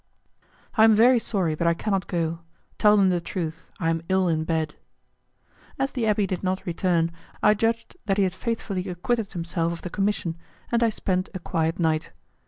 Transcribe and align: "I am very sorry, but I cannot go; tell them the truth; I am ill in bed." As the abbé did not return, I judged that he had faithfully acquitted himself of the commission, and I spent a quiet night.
"I 0.73 0.83
am 0.83 0.95
very 0.95 1.19
sorry, 1.19 1.53
but 1.53 1.67
I 1.67 1.75
cannot 1.75 2.07
go; 2.07 2.39
tell 2.79 2.97
them 2.97 3.09
the 3.11 3.21
truth; 3.21 3.69
I 3.79 3.91
am 3.91 4.01
ill 4.09 4.27
in 4.27 4.45
bed." 4.45 4.73
As 5.77 5.91
the 5.91 6.05
abbé 6.05 6.25
did 6.27 6.41
not 6.43 6.65
return, 6.65 7.11
I 7.43 7.53
judged 7.53 7.95
that 8.07 8.17
he 8.17 8.23
had 8.23 8.33
faithfully 8.33 8.89
acquitted 8.89 9.33
himself 9.33 9.71
of 9.73 9.81
the 9.83 9.91
commission, 9.91 10.37
and 10.71 10.81
I 10.81 10.89
spent 10.89 11.29
a 11.35 11.39
quiet 11.39 11.77
night. 11.77 12.13